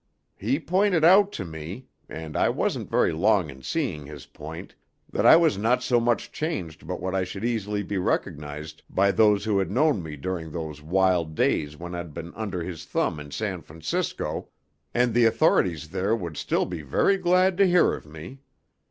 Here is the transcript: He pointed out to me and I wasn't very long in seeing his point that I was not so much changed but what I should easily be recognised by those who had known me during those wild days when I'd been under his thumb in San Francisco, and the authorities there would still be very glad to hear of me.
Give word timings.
He 0.35 0.59
pointed 0.59 1.03
out 1.03 1.31
to 1.33 1.45
me 1.45 1.85
and 2.09 2.35
I 2.35 2.49
wasn't 2.49 2.89
very 2.89 3.11
long 3.13 3.51
in 3.51 3.61
seeing 3.61 4.07
his 4.07 4.25
point 4.25 4.73
that 5.11 5.27
I 5.27 5.35
was 5.35 5.59
not 5.59 5.83
so 5.83 5.99
much 5.99 6.31
changed 6.31 6.87
but 6.87 6.99
what 6.99 7.13
I 7.13 7.23
should 7.23 7.45
easily 7.45 7.83
be 7.83 7.99
recognised 7.99 8.81
by 8.89 9.11
those 9.11 9.45
who 9.45 9.59
had 9.59 9.69
known 9.69 10.01
me 10.01 10.15
during 10.15 10.51
those 10.51 10.81
wild 10.81 11.35
days 11.35 11.77
when 11.77 11.93
I'd 11.93 12.15
been 12.15 12.33
under 12.33 12.63
his 12.63 12.83
thumb 12.83 13.19
in 13.19 13.29
San 13.29 13.61
Francisco, 13.61 14.49
and 14.91 15.13
the 15.13 15.25
authorities 15.25 15.89
there 15.89 16.15
would 16.15 16.35
still 16.35 16.65
be 16.65 16.81
very 16.81 17.17
glad 17.19 17.55
to 17.57 17.67
hear 17.67 17.93
of 17.93 18.07
me. 18.07 18.39